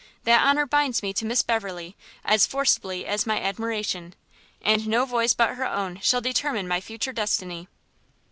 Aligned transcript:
That 0.23 0.43
honour 0.43 0.65
binds 0.65 1.03
me 1.03 1.13
to 1.13 1.25
Miss 1.25 1.43
Beverley 1.43 1.95
as 2.25 2.47
forcibly 2.47 3.05
as 3.05 3.27
my 3.27 3.39
admiration, 3.39 4.15
and 4.59 4.87
no 4.87 5.05
voice 5.05 5.35
but 5.35 5.57
her 5.57 5.67
own 5.67 5.99
shall 5.99 6.21
determine 6.21 6.67
my 6.67 6.81
future 6.81 7.13
destiny." 7.13 7.67